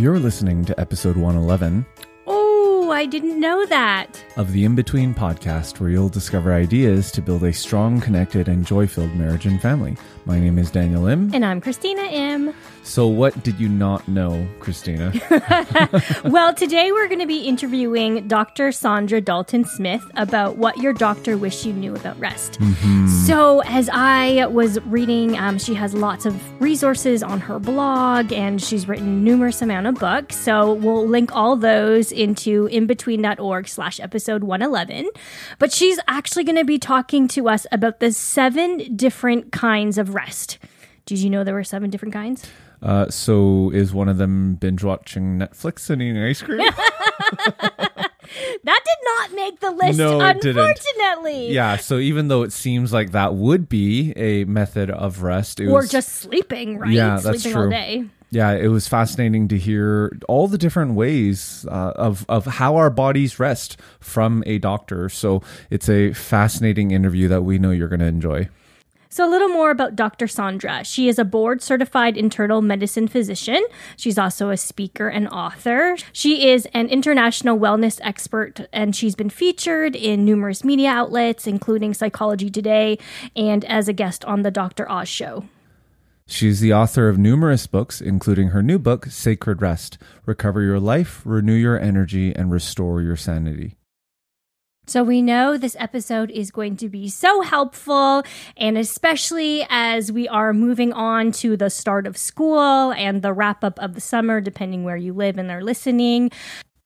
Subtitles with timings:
[0.00, 1.84] You're listening to episode 111
[2.90, 4.20] Oh, I didn't know that.
[4.36, 8.88] of the Imbetween podcast, where you'll discover ideas to build a strong, connected, and joy
[8.88, 9.96] filled marriage and family.
[10.26, 11.32] My name is Daniel Im.
[11.32, 12.52] And I'm Christina Im.
[12.82, 15.12] So, what did you not know, Christina?
[16.24, 18.68] well, today we're going to be interviewing Dr.
[18.70, 22.58] Saundra Dalton-Smith about what your doctor wished you knew about rest.
[23.26, 28.62] So, as I was reading, um, she has lots of resources on her blog and
[28.62, 30.36] she's written numerous amount of books.
[30.36, 35.08] So, we'll link all those into imbetween.org slash episode 111.
[35.58, 40.14] But she's actually going to be talking to us about the seven different kinds of
[40.14, 40.58] rest.
[41.06, 42.46] Did you know there were seven different kinds?
[42.82, 46.60] uh, so, is one of them binge watching Netflix and eating ice cream?
[48.62, 50.58] That did not make the list, No, it didn't.
[50.58, 51.52] unfortunately.
[51.52, 55.66] yeah, so even though it seems like that would be a method of rest, it
[55.66, 56.92] Or was just sleeping, right?
[56.92, 57.70] Yeah, that's sleeping all true.
[57.70, 58.04] day.
[58.30, 62.90] Yeah, it was fascinating to hear all the different ways uh, of of how our
[62.90, 65.08] bodies rest from a doctor.
[65.08, 68.48] So it's a fascinating interview that we know you're going to enjoy.
[69.12, 70.26] So, a little more about Dr.
[70.26, 70.86] Saundra.
[70.86, 73.60] She is a board certified internal medicine physician.
[73.96, 75.96] She's also a speaker and author.
[76.12, 81.92] She is an international wellness expert, and she's been featured in numerous media outlets, including
[81.92, 82.98] Psychology Today
[83.34, 84.88] and as a guest on The Dr.
[84.88, 85.42] Oz Show.
[86.30, 91.22] She's the author of numerous books, including her new book, Sacred Rest Recover Your Life,
[91.24, 93.76] Renew Your Energy, and Restore Your Sanity.
[94.86, 98.22] So we know this episode is going to be so helpful,
[98.56, 103.64] and especially as we are moving on to the start of school and the wrap
[103.64, 106.30] up of the summer, depending where you live and are listening.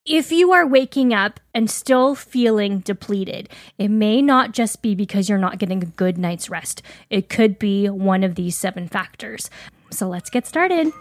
[0.06, 3.48] If you are waking up and still feeling depleted,
[3.78, 6.82] it may not just be because you're not getting a good night's rest.
[7.08, 9.48] It could be one of these seven factors.
[9.90, 10.92] So let's get started.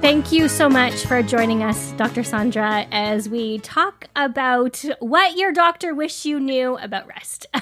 [0.00, 2.22] Thank you so much for joining us, Dr.
[2.22, 7.46] Saundra, as we talk about what your doctor wished you knew about rest.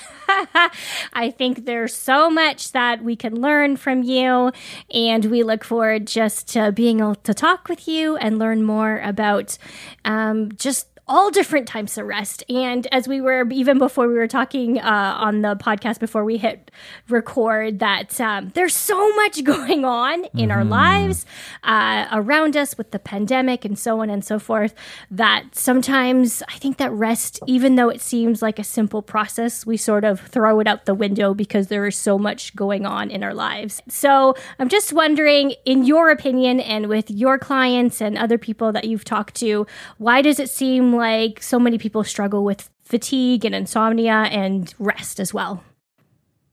[1.12, 4.52] I think there's so much that we can learn from you,
[4.94, 9.00] and we look forward just to being able to talk with you and learn more
[9.00, 9.58] about
[10.04, 12.44] um, just all different types of rest.
[12.48, 16.36] And as we were, even before we were talking uh, on the podcast, before we
[16.36, 16.70] hit
[17.08, 21.24] record, that um, there's so much going on in our lives
[21.64, 24.74] uh, around us with the pandemic and so on and so forth,
[25.10, 29.76] that sometimes I think that rest, even though it seems like a simple process, we
[29.76, 33.22] sort of throw it out the window because there is so much going on in
[33.22, 33.82] our lives.
[33.88, 38.84] So I'm just wondering, in your opinion, and with your clients and other people that
[38.84, 39.66] you've talked to,
[39.96, 45.20] why does it seem like so many people struggle with fatigue and insomnia and rest
[45.20, 45.64] as well?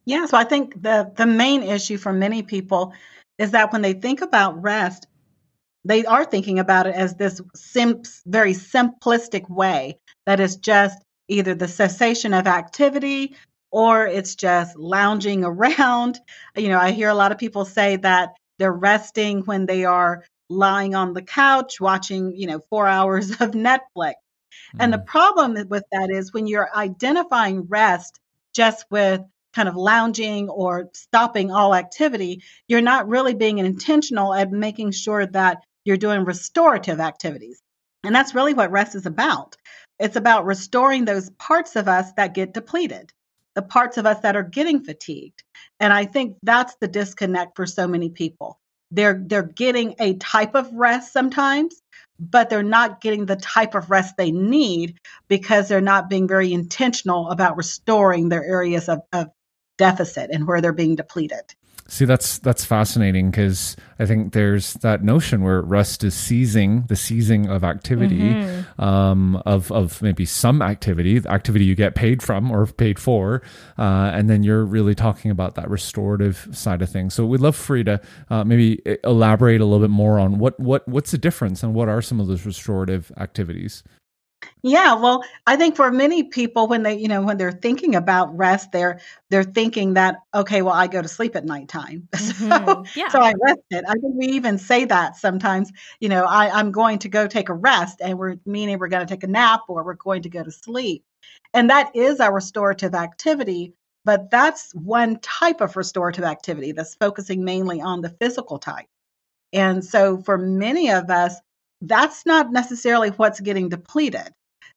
[0.06, 2.94] Yeah, so I think the the main issue for many people
[3.38, 5.08] is that when they think about rest,
[5.84, 11.56] they are thinking about it as this sim- very simplistic way that is just either
[11.56, 13.36] the cessation of activity
[13.72, 16.20] or it's just lounging around.
[16.56, 20.24] You know, I hear a lot of people say that they're resting when they are
[20.50, 24.14] lying on the couch watching, you know, 4 hours of Netflix.
[24.80, 25.06] And the mm.
[25.06, 28.20] problem with that is when you're identifying rest
[28.54, 29.22] just with
[29.54, 35.26] kind of lounging or stopping all activity, you're not really being intentional at making sure
[35.26, 37.62] that you're doing restorative activities.
[38.04, 39.56] And that's really what rest is about.
[39.98, 43.14] It's about restoring those parts of us that get depleted,
[43.56, 45.44] the parts of us that are getting fatigued.
[45.80, 48.60] And I think that's the disconnect for so many people.
[48.92, 51.82] They're they're getting a type of rest sometimes,
[52.20, 56.54] but they're not getting the type of rest they need because they're not being very
[56.54, 59.28] intentional about restoring their areas of, of
[59.78, 61.44] deficit and where they're being depleted.
[61.88, 66.96] See, that's that's fascinating because I think there's that notion where rest is seizing the
[66.96, 68.32] seizing of activity,
[68.80, 73.44] um, of of maybe some activity, the activity you get paid from or paid for,
[73.78, 77.14] uh, and then you're really talking about that restorative side of things.
[77.14, 78.02] So we'd love for you to
[78.32, 81.88] uh, maybe elaborate a little bit more on what what what's the difference and what
[81.88, 83.84] are some of those restorative activities.
[84.68, 88.36] Yeah, well, I think for many people when they, you know, when they're thinking about
[88.36, 92.50] rest, they're they're thinking that okay, well, I go to sleep at nighttime, mm-hmm.
[92.50, 93.10] so yeah.
[93.10, 93.86] so I rested.
[93.88, 95.72] I think we even say that sometimes.
[96.00, 99.06] You know, I, I'm going to go take a rest, and we're meaning we're going
[99.06, 101.04] to take a nap or we're going to go to sleep,
[101.54, 103.76] and that is a restorative activity.
[104.04, 108.88] But that's one type of restorative activity that's focusing mainly on the physical type.
[109.54, 111.36] And so for many of us,
[111.82, 114.34] that's not necessarily what's getting depleted.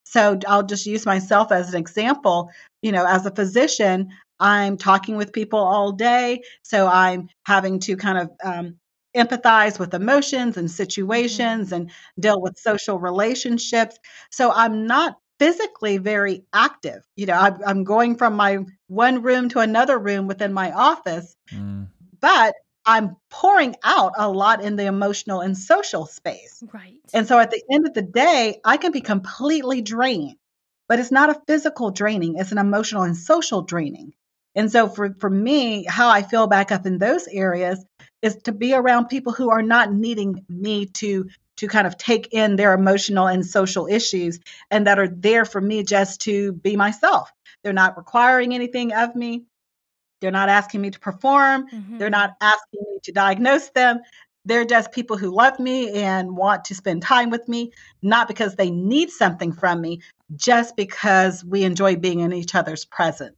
[0.08, 2.50] So I'll just use myself as an example.
[2.80, 4.08] You know, as a physician,
[4.40, 6.42] I'm talking with people all day.
[6.62, 8.76] So I'm having to kind of um,
[9.14, 13.98] empathize with emotions and situations and deal with social relationships.
[14.30, 17.02] So I'm not physically very active.
[17.14, 21.36] You know, I'm, I'm going from my one room to another room within my office,
[21.52, 21.86] mm.
[22.20, 22.54] but
[22.84, 26.62] I'm pouring out a lot in the emotional and social space.
[26.72, 27.00] Right.
[27.12, 30.36] And so at the end of the day, I can be completely drained,
[30.88, 34.14] but it's not a physical draining, it's an emotional and social draining.
[34.54, 37.84] And so for, for me, how I feel back up in those areas
[38.22, 41.28] is to be around people who are not needing me to
[41.58, 44.38] to kind of take in their emotional and social issues
[44.70, 47.32] and that are there for me just to be myself.
[47.62, 49.44] They're not requiring anything of me.
[50.20, 51.68] They're not asking me to perform.
[51.68, 51.98] Mm-hmm.
[51.98, 54.00] They're not asking me to diagnose them.
[54.44, 57.72] They're just people who love me and want to spend time with me,
[58.02, 60.00] not because they need something from me,
[60.36, 63.36] just because we enjoy being in each other's presence.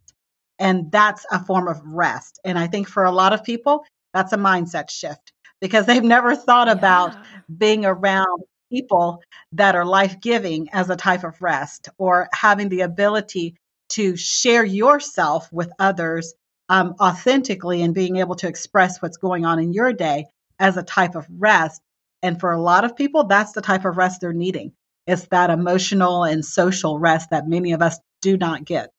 [0.59, 2.39] And that's a form of rest.
[2.45, 6.37] And I think for a lot of people, that's a mindset shift because they've never
[6.37, 6.75] thought yeah.
[6.75, 7.17] about
[7.59, 9.23] being around people
[9.53, 13.57] that are life giving as a type of rest or having the ability
[13.89, 16.35] to share yourself with others
[16.71, 20.27] um, authentically and being able to express what's going on in your day
[20.59, 21.83] as a type of rest.
[22.23, 24.73] And for a lot of people, that's the type of rest they're needing.
[25.07, 28.93] It's that emotional and social rest that many of us do not get.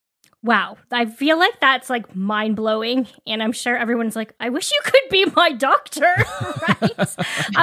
[0.43, 4.71] Wow, I feel like that's like mind blowing, and I'm sure everyone's like, "I wish
[4.71, 6.01] you could be my doctor."
[6.67, 6.99] right?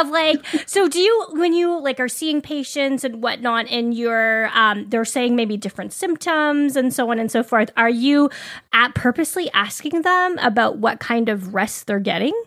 [0.01, 4.49] of like, so do you when you like are seeing patients and whatnot, and you're
[4.55, 7.71] um, they're saying maybe different symptoms and so on and so forth.
[7.77, 8.31] Are you
[8.73, 12.41] at purposely asking them about what kind of rest they're getting?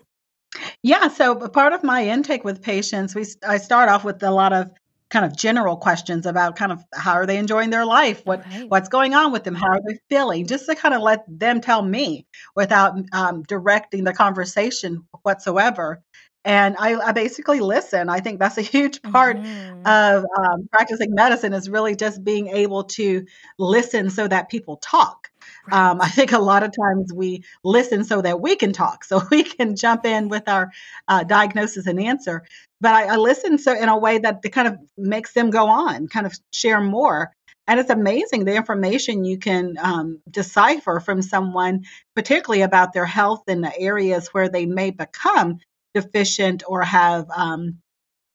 [0.82, 4.54] Yeah, so part of my intake with patients, we I start off with a lot
[4.54, 4.70] of
[5.12, 8.68] kind of general questions about kind of how are they enjoying their life what right.
[8.68, 11.60] what's going on with them how are they feeling just to kind of let them
[11.60, 12.26] tell me
[12.56, 16.02] without um, directing the conversation whatsoever
[16.46, 19.86] and I, I, basically listen i think that's a huge part mm-hmm.
[19.86, 23.26] of um, practicing medicine is really just being able to
[23.58, 25.28] listen so that people talk
[25.70, 25.90] Right.
[25.90, 29.22] Um, I think a lot of times we listen so that we can talk, so
[29.30, 30.70] we can jump in with our
[31.08, 32.44] uh, diagnosis and answer.
[32.82, 36.08] But I, I listen so in a way that kind of makes them go on,
[36.08, 37.32] kind of share more.
[37.68, 41.84] And it's amazing the information you can um, decipher from someone,
[42.16, 45.60] particularly about their health in the areas where they may become
[45.94, 47.78] deficient or have um,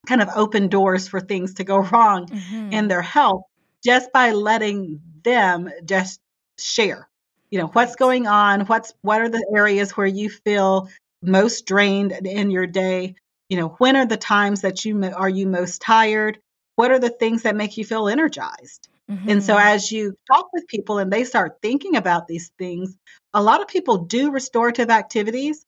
[0.06, 2.72] kind of open doors for things to go wrong mm-hmm.
[2.72, 3.42] in their health
[3.84, 6.20] just by letting them just
[6.58, 7.08] share
[7.50, 10.88] you know what's going on what's what are the areas where you feel
[11.22, 13.14] most drained in your day
[13.48, 16.38] you know when are the times that you are you most tired
[16.76, 19.28] what are the things that make you feel energized mm-hmm.
[19.28, 19.68] and so mm-hmm.
[19.68, 22.96] as you talk with people and they start thinking about these things
[23.34, 25.64] a lot of people do restorative activities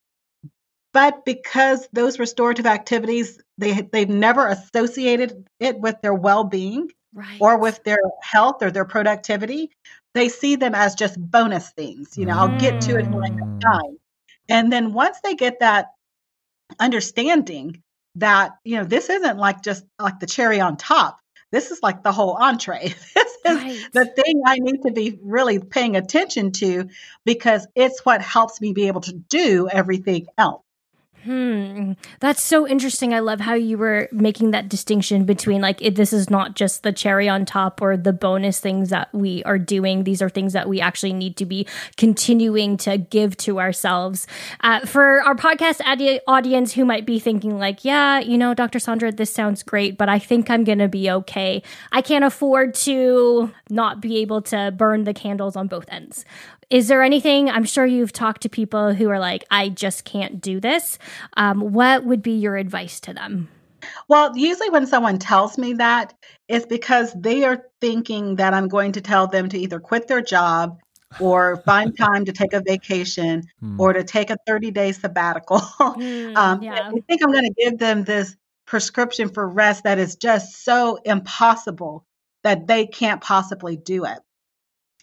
[0.92, 7.38] but because those restorative activities they they've never associated it with their well-being right.
[7.40, 9.70] or with their health or their productivity
[10.14, 12.18] they see them as just bonus things.
[12.18, 13.60] You know, I'll get to it when I have mm.
[13.60, 13.98] time.
[14.48, 15.92] And then once they get that
[16.80, 17.82] understanding
[18.16, 21.18] that, you know, this isn't like just like the cherry on top.
[21.52, 22.94] This is like the whole entree.
[23.42, 23.92] This is right.
[23.94, 26.90] the thing I need to be really paying attention to
[27.24, 30.62] because it's what helps me be able to do everything else.
[31.24, 31.92] Hmm.
[32.20, 33.12] That's so interesting.
[33.12, 36.82] I love how you were making that distinction between like it, this is not just
[36.82, 40.04] the cherry on top or the bonus things that we are doing.
[40.04, 41.66] These are things that we actually need to be
[41.98, 44.26] continuing to give to ourselves.
[44.60, 45.82] Uh, for our podcast
[46.26, 48.78] audience who might be thinking like, yeah, you know, Dr.
[48.78, 51.62] Saundra, this sounds great, but I think I'm going to be okay.
[51.92, 56.24] I can't afford to not be able to burn the candles on both ends.
[56.70, 57.50] Is there anything?
[57.50, 60.98] I'm sure you've talked to people who are like, I just can't do this.
[61.36, 63.48] Um, what would be your advice to them?
[64.08, 66.14] Well, usually when someone tells me that,
[66.48, 70.20] it's because they are thinking that I'm going to tell them to either quit their
[70.20, 70.78] job
[71.18, 73.80] or find time to take a vacation hmm.
[73.80, 75.60] or to take a 30 day sabbatical.
[75.80, 76.88] Mm, um, yeah.
[76.88, 80.96] I think I'm going to give them this prescription for rest that is just so
[81.04, 82.04] impossible
[82.44, 84.18] that they can't possibly do it.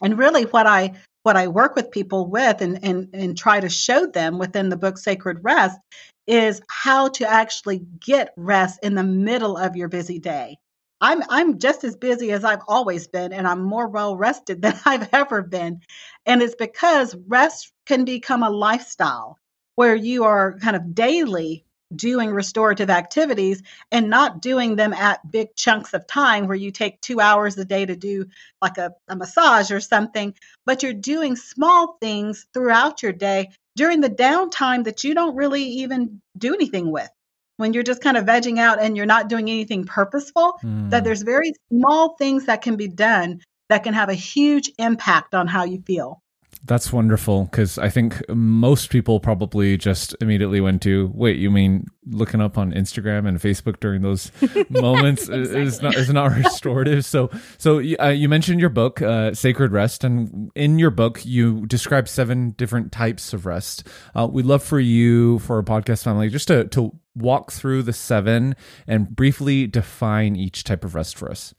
[0.01, 0.93] And really what I
[1.27, 4.77] what I work with people with and, and, and try to show them within the
[4.77, 5.77] book Sacred Rest
[6.25, 10.57] is how to actually get rest in the middle of your busy day.
[11.01, 14.79] I'm I'm just as busy as I've always been and I'm more well rested than
[14.85, 15.81] I've ever been.
[16.25, 19.37] And it's because rest can become a lifestyle
[19.75, 21.65] where you are kind of daily
[21.95, 26.99] doing restorative activities and not doing them at big chunks of time where you take
[27.01, 28.25] two hours a day to do
[28.61, 30.33] like a, a, massage or something,
[30.65, 35.63] but you're doing small things throughout your day during the downtime that you don't really
[35.63, 37.09] even do anything with.
[37.57, 40.91] When you're just kind of vegging out and you're not doing anything purposeful, mm.
[40.91, 45.33] that there's very small things that can be done that can have a huge impact
[45.33, 46.21] on how you feel.
[46.63, 51.37] That's wonderful because I think most people probably just immediately went to wait.
[51.37, 54.31] You mean looking up on Instagram and Facebook during those
[54.69, 55.61] moments exactly.
[55.61, 57.05] is not is not restorative.
[57.05, 61.65] So so uh, you mentioned your book, uh, Sacred Rest, and in your book you
[61.67, 63.87] describe seven different types of rest.
[64.15, 67.93] Uh, we'd love for you for our podcast family just to to walk through the
[67.93, 68.55] seven
[68.87, 71.53] and briefly define each type of rest for us.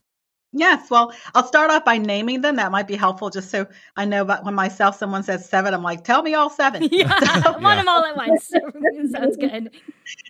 [0.58, 2.56] Yes, well, I'll start off by naming them.
[2.56, 4.24] That might be helpful, just so I know.
[4.24, 6.88] But when myself, someone says seven, I'm like, tell me all seven.
[6.98, 8.48] Yeah, so, I want them all at once.
[9.12, 9.52] Sounds good.
[9.52, 9.72] And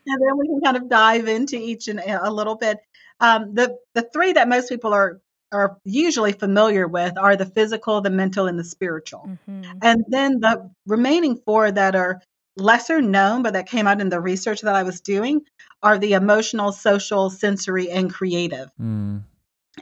[0.06, 2.78] then we can kind of dive into each and a little bit.
[3.20, 5.20] Um, the the three that most people are
[5.50, 9.30] are usually familiar with are the physical, the mental, and the spiritual.
[9.48, 9.78] Mm-hmm.
[9.80, 12.20] And then the remaining four that are
[12.56, 15.42] lesser known, but that came out in the research that I was doing,
[15.82, 18.70] are the emotional, social, sensory, and creative.
[18.80, 19.22] Mm.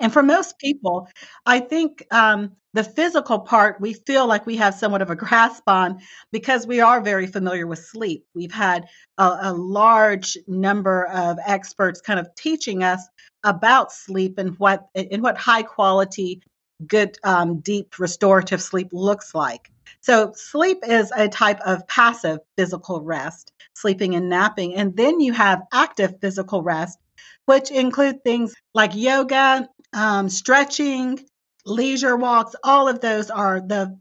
[0.01, 1.09] And for most people,
[1.45, 5.63] I think um, the physical part we feel like we have somewhat of a grasp
[5.67, 6.01] on
[6.31, 8.27] because we are very familiar with sleep.
[8.35, 8.87] We've had
[9.19, 13.01] a, a large number of experts kind of teaching us
[13.45, 16.43] about sleep and what and what high quality,
[16.87, 19.71] good, um, deep restorative sleep looks like.
[20.01, 25.33] So sleep is a type of passive physical rest, sleeping and napping, and then you
[25.33, 26.99] have active physical rest,
[27.47, 31.25] which include things like yoga, um, stretching,
[31.65, 33.99] leisure walks, all of those are the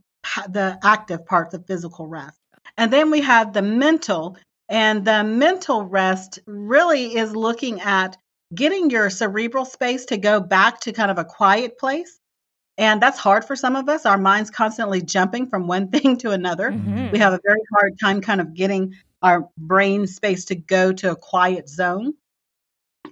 [0.49, 2.37] the active parts of physical rest.
[2.77, 4.37] And then we have the mental,
[4.67, 8.17] and the mental rest really is looking at
[8.53, 12.19] getting your cerebral space to go back to kind of a quiet place.
[12.77, 14.05] And that's hard for some of us.
[14.05, 16.71] Our mind's constantly jumping from one thing to another.
[16.71, 17.11] Mm-hmm.
[17.11, 21.11] We have a very hard time kind of getting our brain space to go to
[21.11, 22.13] a quiet zone.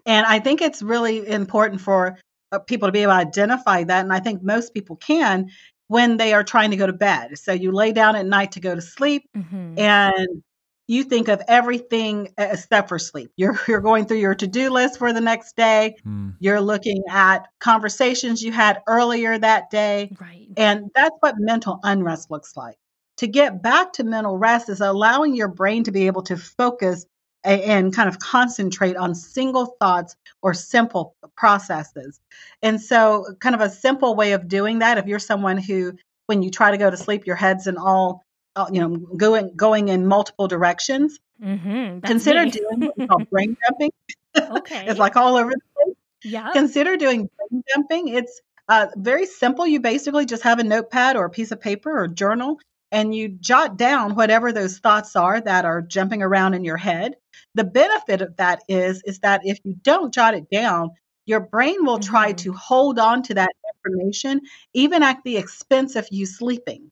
[0.06, 2.18] And I think it's really important for
[2.52, 4.04] uh, people to be able to identify that.
[4.04, 5.50] And I think most people can
[5.88, 7.38] when they are trying to go to bed.
[7.38, 9.78] So you lay down at night to go to sleep mm-hmm.
[9.78, 10.44] and
[10.88, 13.32] you think of everything except for sleep.
[13.38, 15.96] You're you're going through your to-do list for the next day.
[16.06, 16.36] Mm.
[16.40, 20.16] You're looking at conversations you had earlier that day.
[20.20, 20.48] Right.
[20.58, 22.78] And that's what mental unrest looks like.
[23.18, 27.06] To get back to mental rest is allowing your brain to be able to focus
[27.44, 32.20] and kind of concentrate on single thoughts or simple processes.
[32.62, 35.94] And so, kind of a simple way of doing that, if you're someone who,
[36.28, 38.26] when you try to go to sleep, your head's in all,
[38.72, 42.52] you know, going going in multiple directions, mm-hmm, consider me.
[42.52, 43.92] doing what's called brain dumping.
[44.36, 45.96] Okay, it's like all over the place.
[46.24, 46.50] Yeah.
[46.54, 48.08] Consider doing brain dumping.
[48.08, 49.68] It's uh, very simple.
[49.68, 52.60] You basically just have a notepad or a piece of paper or journal,
[52.94, 57.16] and you jot down whatever those thoughts are that are jumping around in your head.
[57.56, 60.92] The benefit of that is is that if you don't jot it down,
[61.26, 62.52] your brain will try mm-hmm.
[62.52, 63.50] to hold on to that
[63.86, 64.42] information
[64.74, 66.92] even at the expense of you sleeping.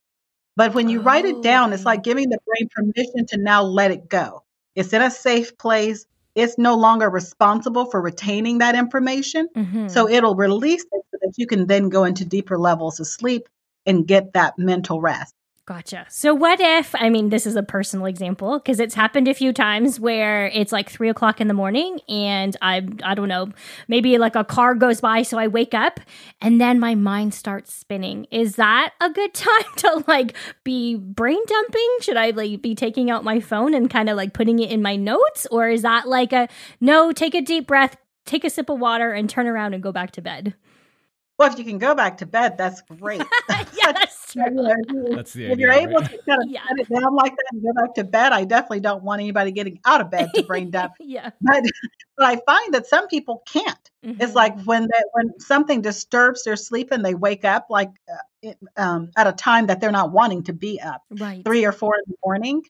[0.58, 3.64] But when you oh, write it down, it's like giving the brain permission to now
[3.64, 4.44] let it go.
[4.76, 6.06] It's in a safe place.
[6.34, 9.50] It's no longer responsible for retaining that information.
[9.56, 9.88] Mm-hmm.
[9.88, 13.48] So it'll release it so that you can then go into deeper levels of sleep
[13.86, 15.34] and get that mental rest.
[15.72, 16.06] Gotcha.
[16.10, 19.54] So, what if, I mean, this is a personal example because it's happened a few
[19.54, 23.54] times where it's like three o'clock in the morning and I, I don't know,
[23.88, 25.22] maybe like a car goes by.
[25.22, 26.02] So I wake up
[26.42, 28.28] and then my mind starts spinning.
[28.32, 30.36] Is that a good time to like
[30.66, 31.90] be brain dumping?
[32.02, 34.82] Should I like be taking out my phone and kind of like putting it in
[34.82, 35.48] my notes?
[35.52, 36.50] Or is that like a
[36.82, 39.94] no, take a deep breath, take a sip of water and turn around and go
[39.94, 40.54] back to bed?
[41.42, 43.24] Well, if you can go back to bed, that's great.
[43.50, 44.44] yeah, that's true.
[45.10, 46.62] that's the idea, if you're able to kind of yeah.
[46.78, 49.80] it down like that and go back to bed, I definitely don't want anybody getting
[49.84, 50.94] out of bed to brain dump.
[51.00, 51.32] yeah.
[51.42, 51.64] But,
[52.16, 53.90] but I find that some people can't.
[54.06, 54.22] Mm-hmm.
[54.22, 57.90] It's like when they, when something disturbs their sleep and they wake up like
[58.46, 61.44] uh, um, at a time that they're not wanting to be up, right.
[61.44, 62.62] three or four in the morning.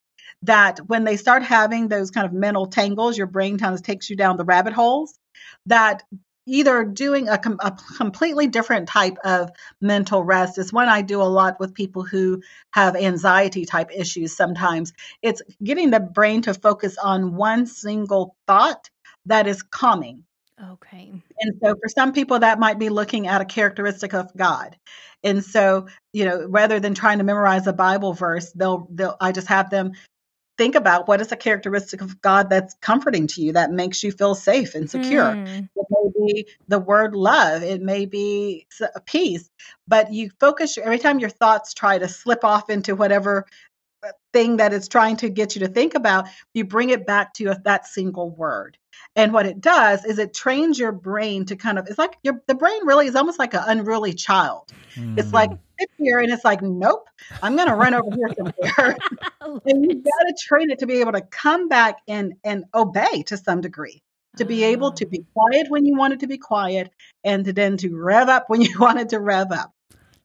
[0.44, 4.10] That when they start having those kind of mental tangles, your brain kind of takes
[4.10, 5.20] you down the rabbit holes.
[5.66, 6.04] That
[6.46, 11.22] either doing a, com- a, completely different type of mental rest is one I do
[11.22, 14.94] a lot with people who have anxiety type issues sometimes.
[15.22, 18.90] It's getting the brain to focus on one single thought
[19.26, 20.24] that is calming.
[20.72, 21.12] Okay.
[21.40, 24.78] And so for some people, that might be looking at a characteristic of God.
[25.24, 29.32] And so, you know, rather than trying to memorize a Bible verse, they'll, they'll, I
[29.32, 29.94] just have them
[30.62, 34.12] think about what is a characteristic of God that's comforting to you, that makes you
[34.12, 35.24] feel safe and secure.
[35.24, 35.68] Mm.
[35.75, 38.68] It may be the word love, it may be
[39.08, 39.50] peace,
[39.88, 43.48] but you focus every time your thoughts try to slip off into whatever
[44.34, 47.56] thing that it's trying to get you to think about, you bring it back to
[47.63, 48.77] that single word.
[49.15, 52.39] And what it does is it trains your brain to kind of, it's like your,
[52.46, 54.72] the brain really is almost like an unruly child.
[54.94, 55.18] Mm.
[55.18, 55.56] It's like, hmm.
[55.82, 57.08] Sit here and it's like, nope,
[57.42, 58.98] I'm going to run over here somewhere.
[59.66, 63.24] and you've got to train it to be able to come back and, and obey
[63.24, 64.02] to some degree
[64.38, 66.90] to be able to be quiet when you wanted to be quiet
[67.24, 69.74] and to then to rev up when you wanted to rev up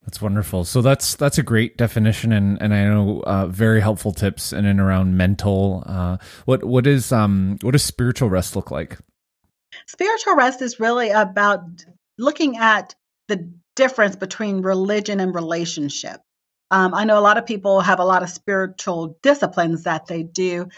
[0.06, 0.64] that's wonderful.
[0.64, 4.64] So that's that's a great definition, and and I know uh, very helpful tips in
[4.64, 5.82] and around mental.
[5.84, 8.98] Uh, what what is um what does spiritual rest look like?
[9.88, 11.84] Spiritual rest is really about
[12.18, 12.94] looking at
[13.26, 16.20] the difference between religion and relationship.
[16.70, 20.24] Um, I know a lot of people have a lot of spiritual disciplines that they
[20.24, 20.68] do,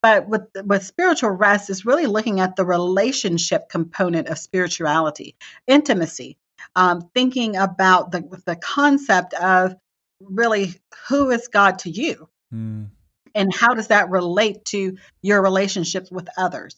[0.00, 5.34] but with with spiritual rest is really looking at the relationship component of spirituality,
[5.66, 6.36] intimacy
[6.76, 9.74] um, thinking about the the concept of
[10.20, 10.74] really
[11.08, 12.88] who is God to you, mm.
[13.34, 16.76] and how does that relate to your relationships with others.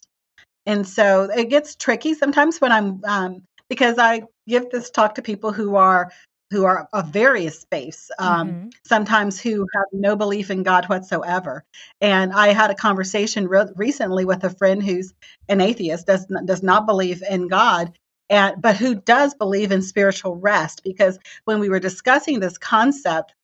[0.64, 5.22] And so it gets tricky sometimes when I'm um, because I give this talk to
[5.22, 6.10] people who are
[6.50, 8.68] who are of various faiths, um, mm-hmm.
[8.84, 11.64] sometimes who have no belief in God whatsoever.
[12.00, 15.12] And I had a conversation re- recently with a friend who's
[15.48, 17.98] an atheist, does not, does not believe in God,
[18.30, 23.34] and but who does believe in spiritual rest because when we were discussing this concept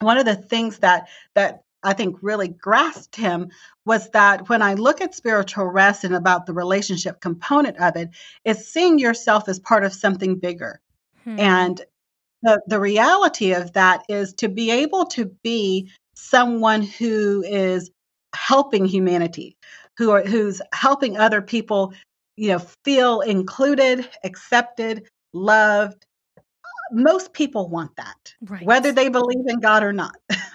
[0.00, 3.50] one of the things that that I think really grasped him
[3.84, 8.10] was that when I look at spiritual rest and about the relationship component of it,
[8.44, 10.80] is seeing yourself as part of something bigger.
[11.24, 11.38] Hmm.
[11.38, 11.80] And
[12.42, 17.90] the, the reality of that is to be able to be someone who is
[18.34, 19.56] helping humanity,
[19.96, 21.94] who are, who's helping other people
[22.36, 26.06] you know, feel included, accepted, loved.
[26.92, 28.64] Most people want that, right.
[28.64, 30.16] whether they believe in God or not.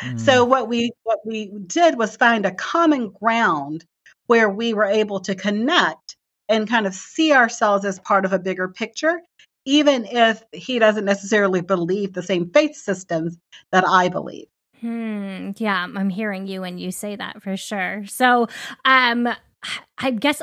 [0.00, 0.20] mm.
[0.20, 3.84] So what we what we did was find a common ground
[4.26, 6.16] where we were able to connect
[6.48, 9.20] and kind of see ourselves as part of a bigger picture,
[9.64, 13.36] even if he doesn't necessarily believe the same faith systems
[13.72, 14.46] that I believe.
[14.80, 15.50] Hmm.
[15.56, 18.04] Yeah, I'm hearing you when you say that for sure.
[18.06, 18.46] So,
[18.84, 19.28] um,
[19.98, 20.40] I guess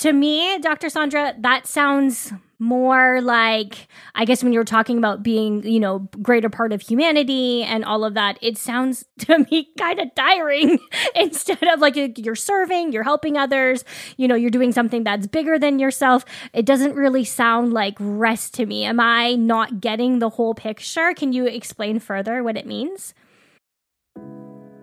[0.00, 0.88] to me, Dr.
[0.88, 6.48] Saundra, that sounds more like I guess when you're talking about being, you know, greater
[6.48, 10.78] part of humanity and all of that, it sounds to me kind of tiring
[11.14, 13.84] instead of like you're serving, you're helping others,
[14.16, 16.24] you know, you're doing something that's bigger than yourself.
[16.52, 18.84] It doesn't really sound like rest to me.
[18.84, 21.12] Am I not getting the whole picture?
[21.14, 23.14] Can you explain further what it means?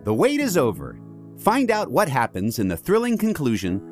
[0.04, 0.98] The wait is over.
[1.38, 3.91] Find out what happens in the thrilling conclusion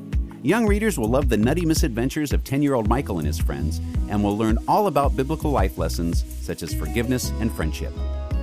[0.43, 3.79] Young readers will love the nutty misadventures of 10 year old Michael and his friends
[4.09, 7.93] and will learn all about biblical life lessons such as forgiveness and friendship.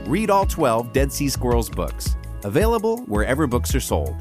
[0.07, 4.15] Read all 12 Dead Sea Squirrels books, available wherever books are sold.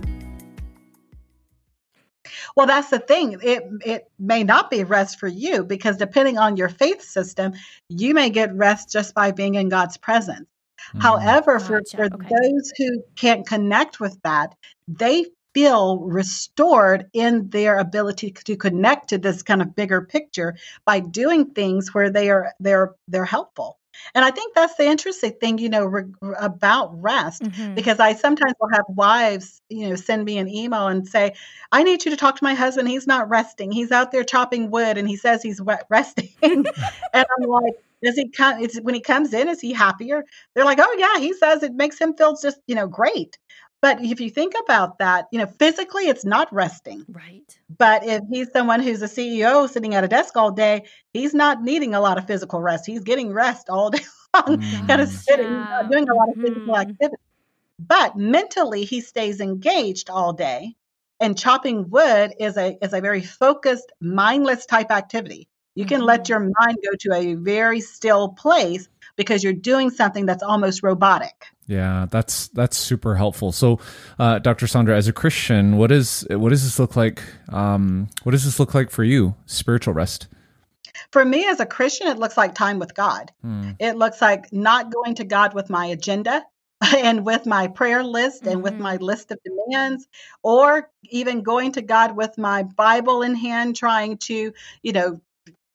[2.55, 3.37] Well, that's the thing.
[3.43, 7.53] It it may not be rest for you because depending on your faith system,
[7.89, 10.47] you may get rest just by being in God's presence.
[10.89, 10.99] Mm-hmm.
[10.99, 11.97] However, for, gotcha.
[11.97, 12.27] for okay.
[12.41, 14.55] those who can't connect with that,
[14.87, 20.55] they feel restored in their ability to connect to this kind of bigger picture
[20.85, 23.77] by doing things where they are they're they're helpful.
[24.13, 26.05] And I think that's the interesting thing, you know, re-
[26.39, 27.73] about rest, mm-hmm.
[27.73, 31.33] because I sometimes will have wives, you know, send me an email and say,
[31.71, 32.87] "I need you to talk to my husband.
[32.87, 33.71] He's not resting.
[33.71, 36.67] He's out there chopping wood, and he says he's resting." and
[37.13, 38.61] I'm like, does he come?
[38.61, 40.23] Is when he comes in, is he happier?
[40.53, 43.37] They're like, "Oh yeah, he says it makes him feel just, you know, great."
[43.81, 47.05] But if you think about that, you know, physically it's not resting.
[47.07, 47.57] Right.
[47.77, 51.61] But if he's someone who's a CEO sitting at a desk all day, he's not
[51.61, 52.85] needing a lot of physical rest.
[52.87, 54.87] He's getting rest all day long, mm.
[54.87, 55.87] kind of sitting, yeah.
[55.89, 56.89] doing a lot of physical mm-hmm.
[56.91, 57.21] activity.
[57.79, 60.75] but mentally he stays engaged all day.
[61.19, 65.47] And chopping wood is a is a very focused, mindless type activity.
[65.73, 66.07] You can mm-hmm.
[66.07, 68.87] let your mind go to a very still place
[69.17, 71.47] because you're doing something that's almost robotic.
[71.67, 73.51] Yeah, that's that's super helpful.
[73.51, 73.79] So,
[74.17, 74.67] uh, Dr.
[74.67, 77.21] Saundra, as a Christian, what is what does this look like?
[77.49, 79.35] Um, what does this look like for you?
[79.45, 80.27] Spiritual rest.
[81.11, 83.31] For me as a Christian, it looks like time with God.
[83.41, 83.71] Hmm.
[83.79, 86.43] It looks like not going to God with my agenda
[86.97, 88.61] and with my prayer list and mm-hmm.
[88.61, 90.07] with my list of demands,
[90.43, 95.19] or even going to God with my Bible in hand, trying to, you know,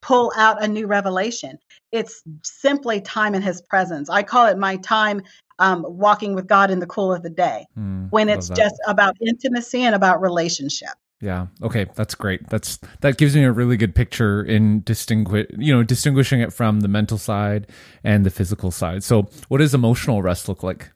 [0.03, 1.59] pull out a new revelation.
[1.91, 4.11] It's simply time in His presence.
[4.11, 5.23] I call it my time
[5.59, 9.15] um, walking with God in the cool of the day mm, when it's just about
[9.21, 10.91] intimacy and about relationship.
[11.21, 11.47] Yeah.
[11.63, 12.49] Okay, that's great.
[12.49, 16.81] That's that gives me a really good picture in distinguish, you know, distinguishing it from
[16.81, 17.69] the mental side
[18.03, 19.05] and the physical side.
[19.05, 20.91] So, what does emotional rest look like?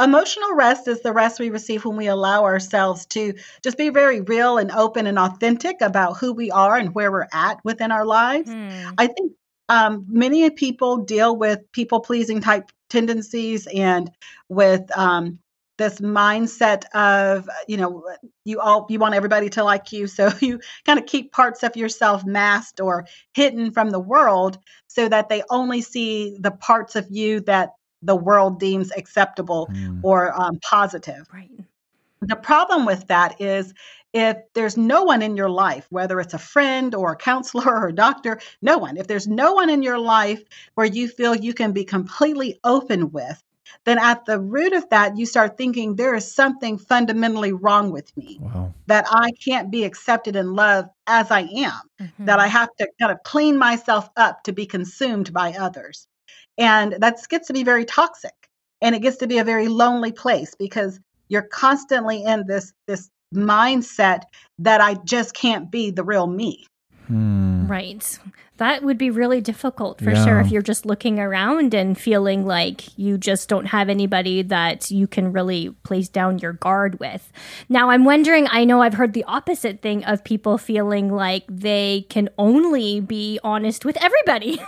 [0.00, 4.20] Emotional rest is the rest we receive when we allow ourselves to just be very
[4.22, 8.06] real and open and authentic about who we are and where we're at within our
[8.06, 8.50] lives.
[8.50, 8.90] Hmm.
[8.96, 9.32] I think
[9.68, 14.10] um, many people deal with people pleasing type tendencies and
[14.48, 15.38] with um,
[15.80, 18.04] this mindset of you know
[18.44, 21.74] you all you want everybody to like you so you kind of keep parts of
[21.74, 24.58] yourself masked or hidden from the world
[24.88, 27.70] so that they only see the parts of you that
[28.02, 30.00] the world deems acceptable mm.
[30.02, 31.50] or um, positive right
[32.22, 33.72] the problem with that is
[34.12, 37.88] if there's no one in your life, whether it's a friend or a counselor or
[37.88, 40.42] a doctor, no one, if there's no one in your life
[40.74, 43.42] where you feel you can be completely open with,
[43.84, 48.14] then at the root of that, you start thinking there is something fundamentally wrong with
[48.16, 48.74] me, wow.
[48.86, 52.24] that I can't be accepted and loved as I am, mm-hmm.
[52.24, 56.08] that I have to kind of clean myself up to be consumed by others.
[56.60, 58.48] And that gets to be very toxic
[58.82, 63.08] and it gets to be a very lonely place because you're constantly in this this
[63.34, 64.22] mindset
[64.58, 66.66] that I just can't be the real me.
[67.06, 67.66] Hmm.
[67.66, 68.18] Right
[68.60, 70.22] that would be really difficult for yeah.
[70.22, 74.90] sure if you're just looking around and feeling like you just don't have anybody that
[74.90, 77.32] you can really place down your guard with.
[77.70, 82.04] Now, I'm wondering, I know I've heard the opposite thing of people feeling like they
[82.10, 84.60] can only be honest with everybody,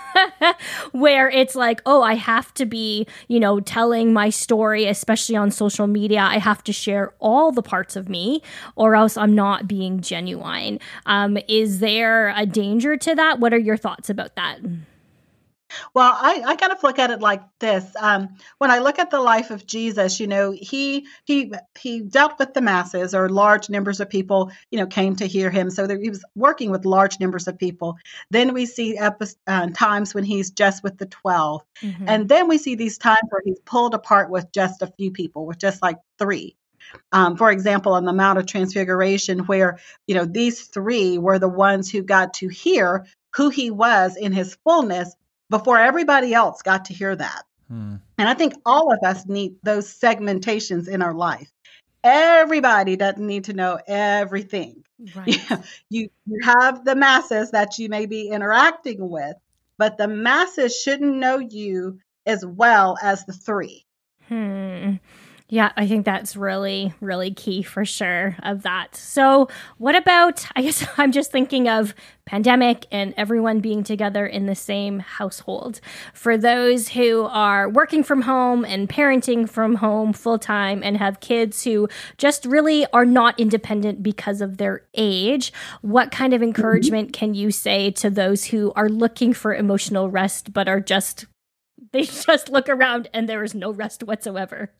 [0.92, 5.50] where it's like, oh, I have to be, you know, telling my story, especially on
[5.50, 6.20] social media.
[6.20, 8.40] I have to share all the parts of me,
[8.74, 10.81] or else I'm not being genuine.
[11.05, 13.38] Um, is there a danger to that?
[13.38, 14.61] What are your thoughts about that?
[15.95, 17.85] Well, I, I kind of look at it like this.
[17.99, 22.38] Um, when I look at the life of Jesus, you know, he he he dealt
[22.38, 25.71] with the masses or large numbers of people, you know, came to hear him.
[25.71, 27.97] So there, he was working with large numbers of people.
[28.31, 32.09] Then we see uh, times when he's just with the 12 mm-hmm.
[32.09, 35.47] and then we see these times where he's pulled apart with just a few people,
[35.47, 36.57] with just like three.
[37.12, 41.49] Um, for example, on the Mount of Transfiguration, where you know these three were the
[41.49, 45.14] ones who got to hear who he was in his fullness
[45.51, 47.45] before everybody else got to hear that.
[47.68, 47.97] Hmm.
[48.18, 51.51] And I think all of us need those segmentations in our life.
[52.05, 54.85] Everybody doesn't need to know everything.
[55.14, 55.38] Right.
[55.88, 59.37] you, you have the masses that you may be interacting with,
[59.79, 63.85] but the masses shouldn't know you as well as the three.
[64.29, 64.95] Hmm.
[65.53, 68.97] Yeah, I think that's really, really key for sure of that.
[68.97, 70.47] So, what about?
[70.57, 75.83] I guess I'm just thinking of pandemic and everyone being together in the same household.
[76.15, 81.21] For those who are working from home and parenting from home full time and have
[81.21, 81.87] kids who
[82.17, 86.45] just really are not independent because of their age, what kind of mm-hmm.
[86.45, 91.27] encouragement can you say to those who are looking for emotional rest but are just
[91.93, 94.71] they just look around and there is no rest whatsoever?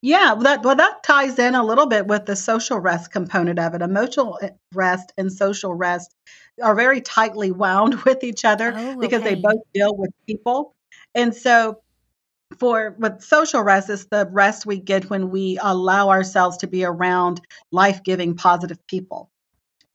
[0.00, 3.58] Yeah, well that well that ties in a little bit with the social rest component
[3.58, 3.82] of it.
[3.82, 6.14] Emotional eh, rest and social rest
[6.62, 10.74] are very tightly wound with each other oh, because they both deal with people.
[11.14, 11.80] And so
[12.58, 16.84] for with social rest is the rest we get when we allow ourselves to be
[16.84, 17.40] around
[17.72, 19.30] life-giving positive people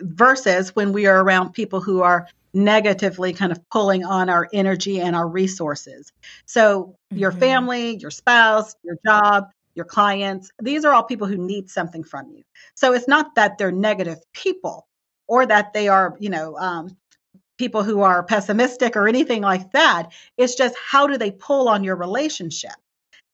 [0.02, 5.02] versus when we are around people who are negatively kind of pulling on our energy
[5.02, 6.12] and our resources.
[6.46, 7.40] So, your mm-hmm.
[7.40, 10.52] family, your spouse, your job, your clients.
[10.62, 12.44] These are all people who need something from you.
[12.76, 14.88] So it's not that they're negative people
[15.28, 16.98] or that they are, you know, um,
[17.58, 20.10] people who are pessimistic or anything like that.
[20.38, 22.72] It's just how do they pull on your relationship?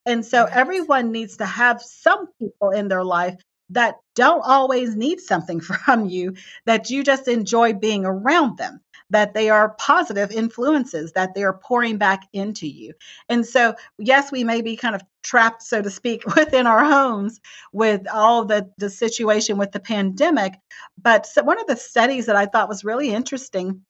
[0.06, 3.40] And so everyone needs to have some people in their life
[3.72, 8.82] that don't always need something from you, that you just enjoy being around them.
[9.10, 12.94] That they are positive influences, that they are pouring back into you.
[13.28, 17.40] And so, yes, we may be kind of trapped, so to speak, within our homes
[17.74, 20.54] with all the, the situation with the pandemic.
[21.02, 23.82] But so one of the studies that I thought was really interesting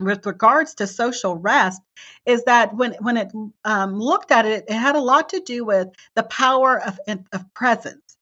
[0.00, 1.82] with regards to social rest
[2.24, 3.32] is that when when it
[3.64, 7.00] um, looked at it, it had a lot to do with the power of,
[7.32, 8.16] of presence.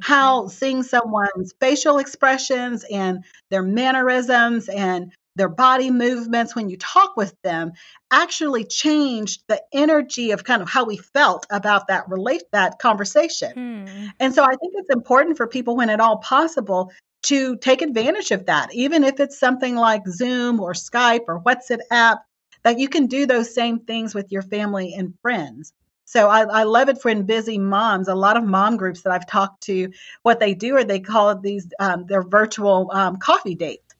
[0.00, 7.16] How seeing someone's facial expressions and their mannerisms and their body movements when you talk
[7.16, 7.72] with them
[8.10, 13.52] actually changed the energy of kind of how we felt about that relate that conversation.
[13.52, 14.06] Hmm.
[14.20, 16.92] And so I think it's important for people when at all possible
[17.24, 22.18] to take advantage of that, even if it's something like Zoom or Skype or WhatsApp,
[22.64, 25.72] that you can do those same things with your family and friends.
[26.04, 28.08] So I, I, love it for busy moms.
[28.08, 29.90] A lot of mom groups that I've talked to,
[30.22, 33.91] what they do are they call these um, their virtual um, coffee dates.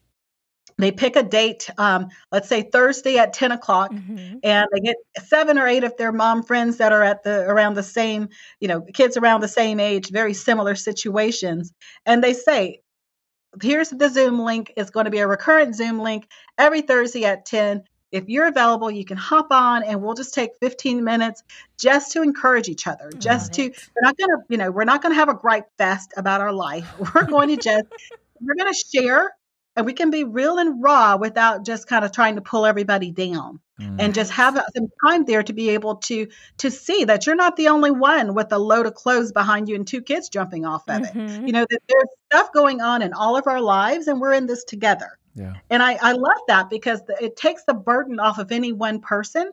[0.82, 4.38] They pick a date, um, let's say Thursday at 10 o'clock, mm-hmm.
[4.42, 7.74] and they get seven or eight of their mom friends that are at the around
[7.74, 8.28] the same,
[8.60, 11.72] you know, kids around the same age, very similar situations.
[12.04, 12.80] And they say,
[13.60, 14.72] here's the Zoom link.
[14.76, 17.84] It's going to be a recurrent Zoom link every Thursday at 10.
[18.10, 21.42] If you're available, you can hop on and we'll just take 15 minutes
[21.78, 23.10] just to encourage each other.
[23.18, 25.66] Just to, we're not going to, you know, we're not going to have a gripe
[25.78, 26.86] fest about our life.
[27.14, 27.86] We're going to just,
[28.40, 29.32] we're going to share
[29.76, 33.10] and we can be real and raw without just kind of trying to pull everybody
[33.10, 33.96] down mm.
[33.98, 37.56] and just have some time there to be able to to see that you're not
[37.56, 40.82] the only one with a load of clothes behind you and two kids jumping off
[40.88, 41.18] of mm-hmm.
[41.18, 44.32] it you know that there's stuff going on in all of our lives and we're
[44.32, 45.54] in this together yeah.
[45.70, 49.50] and I, I love that because it takes the burden off of any one person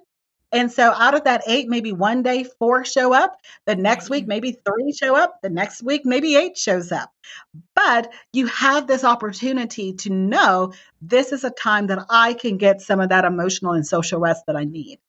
[0.51, 3.37] and so out of that eight, maybe one day four show up.
[3.65, 4.29] The next week, mm-hmm.
[4.29, 5.41] maybe three show up.
[5.41, 7.11] The next week, maybe eight shows up.
[7.75, 12.81] But you have this opportunity to know this is a time that I can get
[12.81, 14.99] some of that emotional and social rest that I need.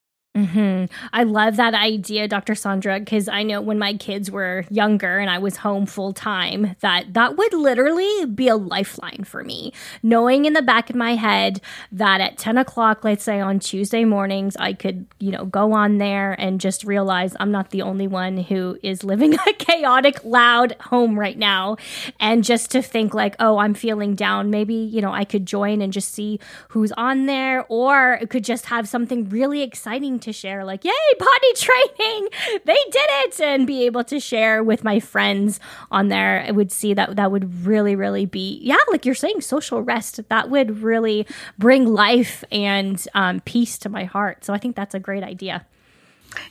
[0.41, 0.87] Mm-hmm.
[1.13, 2.55] I love that idea, Dr.
[2.55, 6.77] Saundra, because I know when my kids were younger and I was home full time,
[6.81, 9.73] that that would literally be a lifeline for me.
[10.03, 11.61] Knowing in the back of my head
[11.93, 15.99] that at 10 o'clock, let's say on Tuesday mornings, I could, you know, go on
[15.99, 20.75] there and just realize I'm not the only one who is living a chaotic, loud
[20.81, 21.77] home right now.
[22.19, 24.51] And just to think, like, oh, I'm feeling down.
[24.51, 28.45] Maybe, you know, I could join and just see who's on there, or it could
[28.45, 32.29] just have something really exciting to share, like, yay, potty training,
[32.65, 36.45] they did it, and be able to share with my friends on there.
[36.47, 40.21] I would see that that would really, really be, yeah, like you're saying, social rest.
[40.29, 41.27] That would really
[41.59, 44.45] bring life and um, peace to my heart.
[44.45, 45.67] So I think that's a great idea.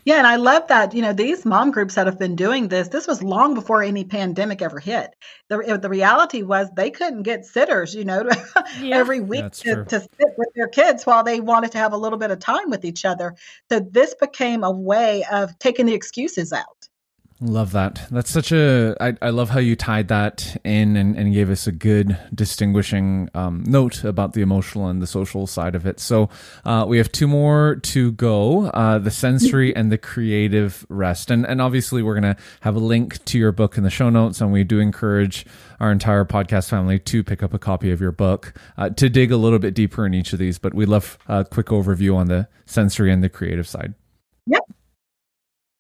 [0.05, 2.87] Yeah, and I love that, you know, these mom groups that have been doing this,
[2.87, 5.15] this was long before any pandemic ever hit.
[5.49, 8.27] The, the reality was they couldn't get sitters, you know,
[8.79, 8.97] yeah.
[8.97, 12.19] every week to, to sit with their kids while they wanted to have a little
[12.19, 13.35] bit of time with each other.
[13.69, 16.89] So this became a way of taking the excuses out.
[17.41, 18.05] Love that.
[18.11, 18.97] That's such a.
[18.99, 23.29] I, I love how you tied that in and, and gave us a good distinguishing
[23.33, 26.01] um, note about the emotional and the social side of it.
[26.01, 26.29] So
[26.65, 31.31] uh, we have two more to go uh, the sensory and the creative rest.
[31.31, 34.09] And, and obviously, we're going to have a link to your book in the show
[34.09, 34.41] notes.
[34.41, 35.45] And we do encourage
[35.79, 39.31] our entire podcast family to pick up a copy of your book uh, to dig
[39.31, 40.59] a little bit deeper in each of these.
[40.59, 43.93] But we love a quick overview on the sensory and the creative side.
[44.45, 44.63] Yep.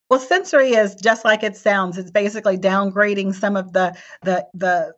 [0.09, 1.97] Well, sensory is just like it sounds.
[1.97, 4.93] It's basically downgrading some of the the the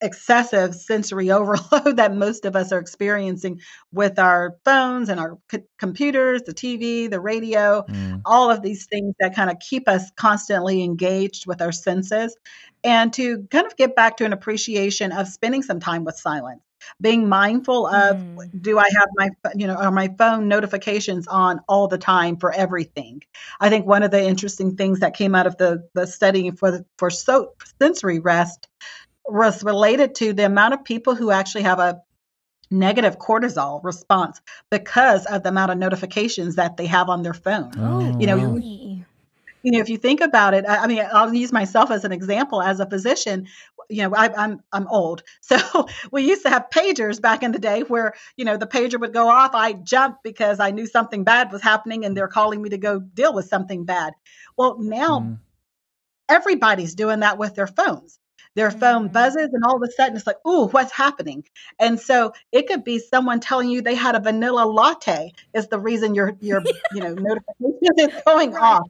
[0.00, 3.60] excessive sensory overload that most of us are experiencing
[3.92, 8.22] with our phones and our c- computers, the TV, the radio, mm.
[8.24, 12.34] all of these things that kind of keep us constantly engaged with our senses.
[12.82, 16.60] And to kind of get back to an appreciation of spending some time with silence
[17.00, 18.62] being mindful of mm.
[18.62, 22.52] do I have my you know are my phone notifications on all the time for
[22.52, 23.22] everything.
[23.60, 26.70] I think one of the interesting things that came out of the the study for
[26.70, 28.68] the, for so, sensory rest
[29.26, 32.02] was related to the amount of people who actually have a
[32.70, 37.70] negative cortisol response because of the amount of notifications that they have on their phone.
[37.78, 38.58] Oh, you know,
[39.64, 42.12] you know, if you think about it, I, I mean, I'll use myself as an
[42.12, 42.60] example.
[42.60, 43.46] As a physician,
[43.88, 47.58] you know, I, I'm I'm old, so we used to have pagers back in the
[47.58, 49.54] day where you know the pager would go off.
[49.54, 53.00] I jumped because I knew something bad was happening, and they're calling me to go
[53.00, 54.14] deal with something bad.
[54.56, 55.38] Well, now mm.
[56.28, 58.18] everybody's doing that with their phones
[58.54, 59.12] their phone mm.
[59.12, 61.44] buzzes and all of a sudden it's like ooh what's happening
[61.78, 65.78] and so it could be someone telling you they had a vanilla latte is the
[65.78, 68.88] reason your your you know notification is going off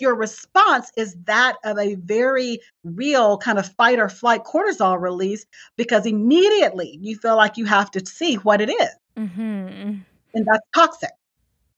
[0.00, 5.46] your response is that of a very real kind of fight or flight cortisol release,
[5.76, 8.90] because immediately you feel like you have to see what it is.
[9.16, 10.00] Mm-hmm.
[10.34, 11.10] And that's toxic.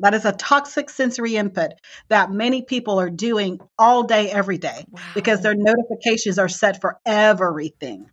[0.00, 1.72] That is a toxic sensory input
[2.08, 5.00] that many people are doing all day, every day, wow.
[5.14, 8.08] because their notifications are set for everything.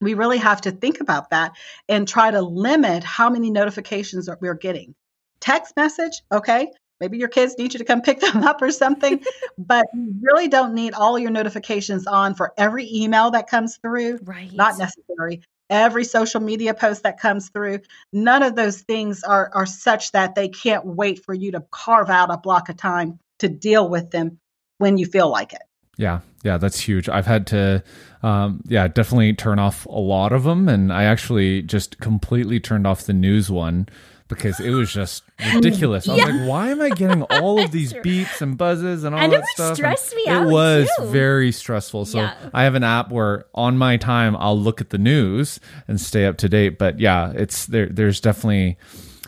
[0.00, 1.56] We really have to think about that
[1.88, 4.94] and try to limit how many notifications that we're getting.
[5.40, 6.68] Text message, okay,
[7.00, 9.22] maybe your kids need you to come pick them up or something,
[9.58, 14.18] but you really don't need all your notifications on for every email that comes through.
[14.22, 14.52] Right.
[14.52, 17.80] Not necessary every social media post that comes through
[18.12, 22.10] none of those things are are such that they can't wait for you to carve
[22.10, 24.38] out a block of time to deal with them
[24.78, 25.62] when you feel like it
[25.96, 27.82] yeah yeah that's huge i've had to
[28.22, 32.86] um, yeah definitely turn off a lot of them and i actually just completely turned
[32.86, 33.86] off the news one
[34.28, 36.08] because it was just ridiculous.
[36.08, 39.20] I was like, why am I getting all of these beeps and buzzes and all
[39.20, 39.76] and that it stuff?
[39.76, 40.46] Stress me it out.
[40.46, 41.06] It was too.
[41.06, 42.04] very stressful.
[42.04, 42.34] So yeah.
[42.52, 46.26] I have an app where on my time I'll look at the news and stay
[46.26, 46.78] up to date.
[46.78, 47.86] But yeah, it's there.
[47.86, 48.78] There's definitely,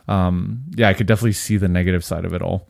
[0.07, 2.69] um, yeah, I could definitely see the negative side of it all.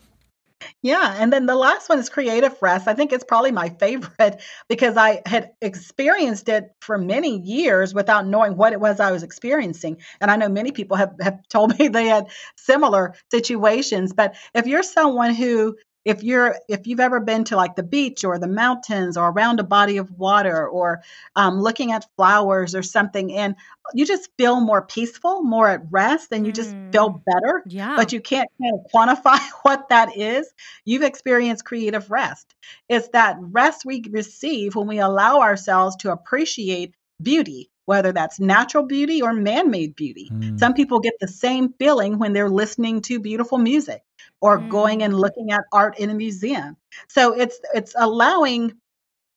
[0.82, 1.14] Yeah.
[1.18, 2.88] And then the last one is creative rest.
[2.88, 8.26] I think it's probably my favorite because I had experienced it for many years without
[8.26, 9.98] knowing what it was I was experiencing.
[10.20, 14.12] And I know many people have, have told me they had similar situations.
[14.12, 18.24] But if you're someone who if you're if you've ever been to like the beach
[18.24, 21.02] or the mountains or around a body of water or
[21.36, 23.54] um, looking at flowers or something and
[23.92, 27.22] you just feel more peaceful more at rest and you just feel mm.
[27.26, 27.96] better yeah.
[27.96, 30.50] but you can't kind of quantify what that is.
[30.84, 32.54] You've experienced creative rest.
[32.88, 38.84] It's that rest we receive when we allow ourselves to appreciate beauty whether that's natural
[38.84, 40.30] beauty or man made beauty.
[40.32, 40.60] Mm.
[40.60, 44.04] Some people get the same feeling when they're listening to beautiful music
[44.40, 44.68] or mm.
[44.68, 46.76] going and looking at art in a museum.
[47.08, 48.74] So it's it's allowing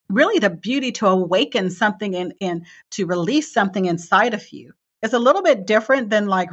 [0.08, 4.74] really the beauty to awaken something and, and to release something inside of you.
[5.02, 6.52] It's a little bit different than like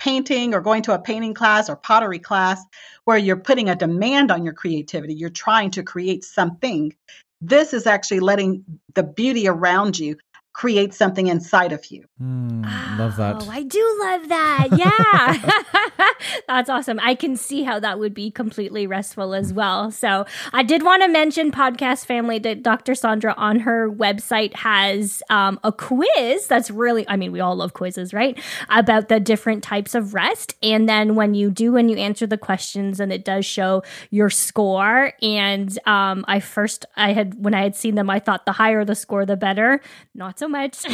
[0.00, 2.60] painting or going to a painting class or pottery class
[3.04, 5.14] where you're putting a demand on your creativity.
[5.14, 6.92] You're trying to create something.
[7.40, 10.16] This is actually letting the beauty around you
[10.56, 12.02] create something inside of you.
[12.18, 12.64] Mm,
[12.98, 13.36] love that.
[13.40, 14.68] Oh, I do love that.
[14.72, 16.14] Yeah.
[16.48, 16.98] That's awesome.
[17.02, 19.90] I can see how that would be completely restful as well.
[19.90, 22.94] So, I did want to mention podcast family that Dr.
[22.94, 27.74] Saundra on her website has um, a quiz that's really, I mean, we all love
[27.74, 28.38] quizzes, right?
[28.70, 30.54] About the different types of rest.
[30.62, 34.30] And then when you do, when you answer the questions, and it does show your
[34.30, 35.12] score.
[35.20, 38.86] And um, I first, I had, when I had seen them, I thought the higher
[38.86, 39.82] the score, the better.
[40.14, 40.84] Not so so much.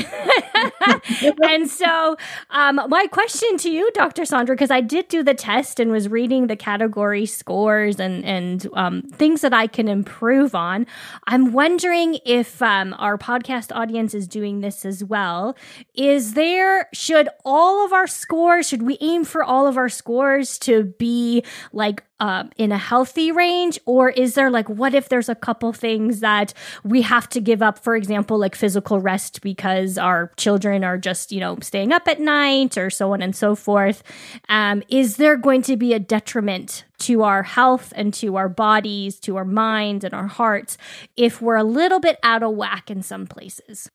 [1.43, 2.17] and so,
[2.51, 4.23] um, my question to you, Dr.
[4.23, 8.67] Saundra, because I did do the test and was reading the category scores and and
[8.75, 10.87] um, things that I can improve on.
[11.27, 15.57] I'm wondering if um, our podcast audience is doing this as well.
[15.95, 20.59] Is there should all of our scores should we aim for all of our scores
[20.61, 23.81] to be like uh, in a healthy range?
[23.85, 26.55] Or is there like, what if there's a couple things that
[26.85, 31.33] we have to give up, for example, like physical rest because our children are just,
[31.33, 34.05] you know, staying up at night or so on and so forth?
[34.49, 39.19] Um, is there going to be a detriment to our health and to our bodies,
[39.19, 40.79] to our minds and our hearts
[41.17, 43.91] if we're a little bit out of whack in some places?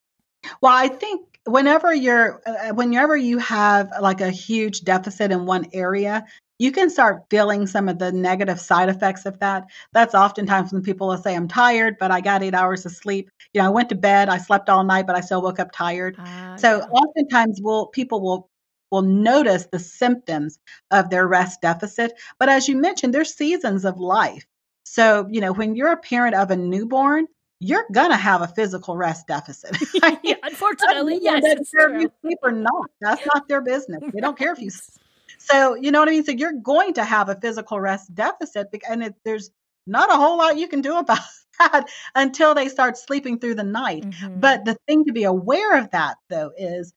[0.60, 5.68] Well, I think whenever you're uh, whenever you have like a huge deficit in one
[5.72, 6.26] area
[6.60, 9.68] you can start feeling some of the negative side effects of that.
[9.94, 13.30] That's oftentimes when people will say, I'm tired, but I got eight hours of sleep.
[13.54, 15.72] You know, I went to bed, I slept all night, but I still woke up
[15.72, 16.18] tired.
[16.18, 16.86] Uh, so yeah.
[16.86, 18.50] oftentimes will people will
[18.90, 20.60] will notice the symptoms
[20.92, 22.14] of their rest deficit.
[22.40, 24.46] But as you mentioned, there's seasons of life.
[24.86, 27.28] So, you know, when you're a parent of a newborn,
[27.60, 29.78] you're gonna have a physical rest deficit.
[30.24, 31.42] yeah, unfortunately, yes.
[31.44, 32.90] If you sleep or not.
[33.02, 34.02] That's not their business.
[34.14, 34.70] They don't care if you
[35.50, 36.26] so, you know what I mean?
[36.26, 39.50] So you're going to have a physical rest deficit and it, there's
[39.86, 41.20] not a whole lot you can do about
[41.60, 44.04] that until they start sleeping through the night.
[44.04, 44.40] Mm-hmm.
[44.40, 46.94] But the thing to be aware of that though is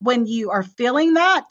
[0.00, 1.44] when you are feeling that,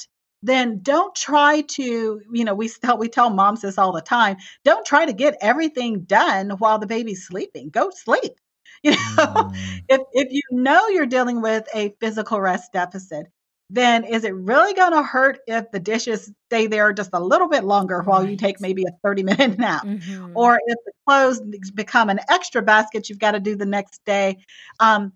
[0.44, 4.38] then don't try to, you know, we tell we tell moms this all the time.
[4.64, 7.70] Don't try to get everything done while the baby's sleeping.
[7.70, 8.34] Go sleep.
[8.84, 9.82] You know, mm.
[9.90, 13.28] if if you know you're dealing with a physical rest deficit,
[13.74, 17.48] then is it really going to hurt if the dishes stay there just a little
[17.48, 19.86] bit longer while you take maybe a 30 minute nap?
[19.86, 20.34] Mm-hmm.
[20.36, 21.42] Or if the clothes
[21.74, 24.44] become an extra basket you've got to do the next day?
[24.80, 25.14] Um,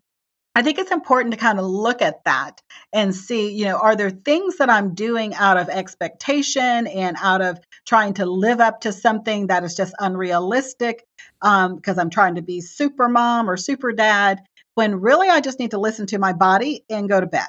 [0.58, 2.62] I think it's important to kind of look at that
[2.94, 7.42] and see, you know, are there things that I'm doing out of expectation and out
[7.42, 11.04] of trying to live up to something that is just unrealistic
[11.42, 14.44] because um, I'm trying to be super mom or super dad
[14.76, 17.48] when really I just need to listen to my body and go to bed.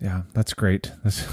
[0.00, 0.92] Yeah, that's great.
[1.02, 1.26] That's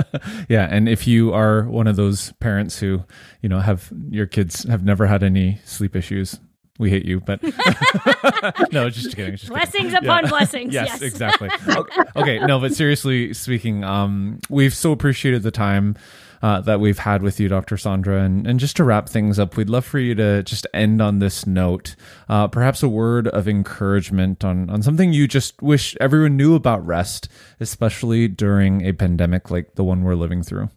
[0.48, 3.04] yeah, and if you are one of those parents who,
[3.40, 6.38] you know, have your kids have never had any sleep issues,
[6.80, 7.42] we hate you, but
[8.72, 9.36] no, just kidding.
[9.36, 10.08] Just blessings kidding.
[10.08, 10.30] upon yeah.
[10.30, 10.72] blessings.
[10.74, 11.02] yes, yes.
[11.02, 11.50] exactly.
[11.70, 15.94] Okay, okay, no, but seriously speaking, um, we've so appreciated the time
[16.42, 17.76] uh, that we've had with you, Dr.
[17.76, 21.02] Saundra, and and just to wrap things up, we'd love for you to just end
[21.02, 21.94] on this note,
[22.28, 26.84] uh, perhaps a word of encouragement on on something you just wish everyone knew about
[26.84, 27.28] rest,
[27.60, 30.70] especially during a pandemic like the one we're living through.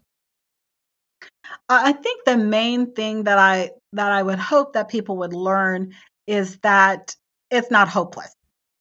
[1.70, 5.94] I think the main thing that I that I would hope that people would learn
[6.28, 7.16] is that
[7.52, 8.34] it's not hopeless.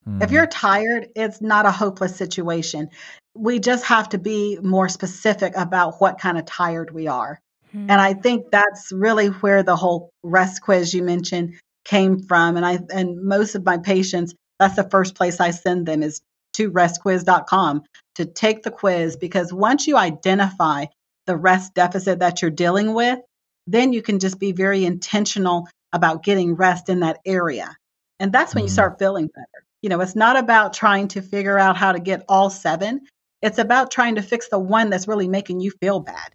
[0.08, 0.22] Mm.
[0.22, 0.34] If hmm.
[0.34, 2.88] you're tired, it's not a hopeless situation.
[3.34, 7.40] We just have to be more specific about what kind of tired we are.
[7.74, 7.86] Mm.
[7.88, 11.54] And I think that's really where the whole rest quiz you mentioned
[11.84, 12.56] came from.
[12.56, 16.20] And I and most of my patients, that's the first place I send them is
[16.54, 17.82] to restquiz.com
[18.16, 20.86] to take the quiz because once you identify
[21.32, 23.18] the rest deficit that you're dealing with,
[23.66, 27.74] then you can just be very intentional about getting rest in that area.
[28.20, 28.66] And that's when mm-hmm.
[28.66, 29.64] you start feeling better.
[29.80, 33.00] You know, it's not about trying to figure out how to get all seven.
[33.40, 36.34] It's about trying to fix the one that's really making you feel bad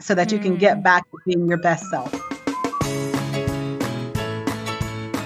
[0.00, 0.84] so that you can get mm.
[0.84, 2.14] back to being your best self.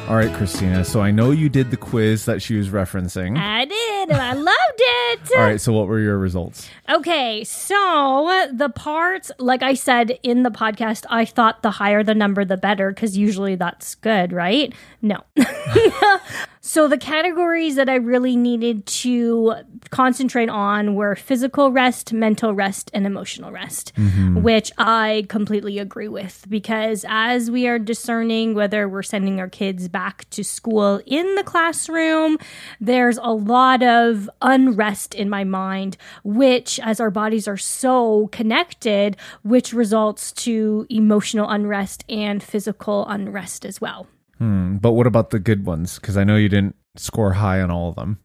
[0.08, 0.82] All right, Christina.
[0.82, 3.38] So I know you did the quiz that she was referencing.
[3.38, 3.79] I did.
[4.18, 5.30] I loved it.
[5.36, 5.60] All right.
[5.60, 6.68] So what were your results?
[6.88, 7.44] Okay.
[7.44, 12.44] So the parts, like I said in the podcast, I thought the higher the number,
[12.44, 14.72] the better, because usually that's good, right?
[15.02, 15.22] No.
[16.62, 19.54] So the categories that I really needed to
[19.88, 24.42] concentrate on were physical rest, mental rest, and emotional rest, mm-hmm.
[24.42, 29.88] which I completely agree with because as we are discerning whether we're sending our kids
[29.88, 32.36] back to school in the classroom,
[32.78, 33.99] there's a lot of
[34.42, 41.48] unrest in my mind, which as our bodies are so connected, which results to emotional
[41.48, 44.06] unrest and physical unrest as well.
[44.38, 44.76] Hmm.
[44.76, 45.98] But what about the good ones?
[45.98, 48.18] Because I know you didn't score high on all of them.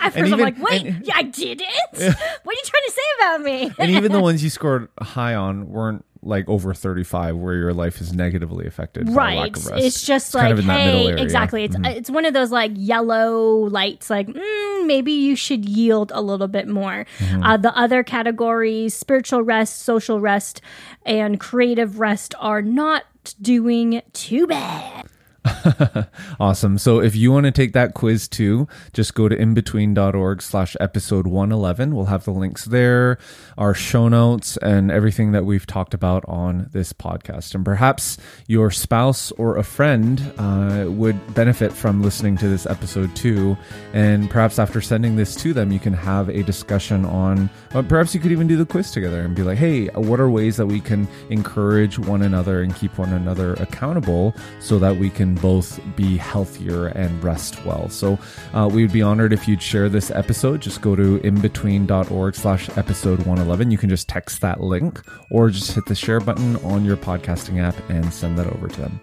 [0.00, 1.68] At first, I'm like, wait, and, yeah, I didn't.
[1.92, 3.70] what are you trying to say about me?
[3.78, 8.00] and even the ones you scored high on weren't like over 35 where your life
[8.00, 11.84] is negatively affected right it's just it's like kind of hey exactly it's mm-hmm.
[11.84, 16.48] it's one of those like yellow lights like mm, maybe you should yield a little
[16.48, 17.42] bit more mm-hmm.
[17.42, 20.60] uh, the other categories spiritual rest social rest
[21.04, 23.04] and creative rest are not
[23.40, 25.03] doing too bad
[26.40, 26.78] awesome.
[26.78, 31.26] So if you want to take that quiz too, just go to imbetween.org slash episode
[31.26, 31.94] 111.
[31.94, 33.18] We'll have the links there,
[33.58, 37.54] our show notes, and everything that we've talked about on this podcast.
[37.54, 38.16] And perhaps
[38.46, 43.56] your spouse or a friend uh, would benefit from listening to this episode too.
[43.92, 48.14] And perhaps after sending this to them, you can have a discussion on, well, perhaps
[48.14, 50.66] you could even do the quiz together and be like, hey, what are ways that
[50.66, 56.16] we can encourage one another and keep one another accountable so that we both be
[56.16, 57.88] healthier and rest well.
[57.88, 58.18] So
[58.52, 60.60] uh, we would be honored if you'd share this episode.
[60.62, 63.70] Just go to imbetween.org slash episode 111.
[63.70, 67.60] You can just text that link or just hit the share button on your podcasting
[67.62, 69.00] app and send that over to them.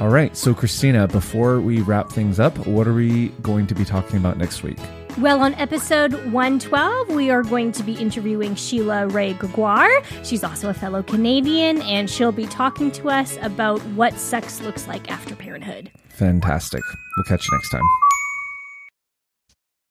[0.00, 0.36] All right.
[0.36, 4.38] So, Christina, before we wrap things up, what are we going to be talking about
[4.38, 4.78] next week?
[5.20, 10.02] Well, on episode 112, we are going to be interviewing Sheila Wray Gregoire.
[10.24, 14.88] She's also a fellow Canadian, and she'll be talking to us about what sex looks
[14.88, 15.92] like after parenthood.
[16.08, 16.82] Fantastic.
[17.16, 17.84] We'll catch you next time.